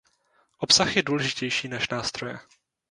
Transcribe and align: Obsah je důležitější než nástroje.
Obsah 0.57 0.95
je 0.97 1.03
důležitější 1.03 1.67
než 1.67 1.89
nástroje. 1.89 2.39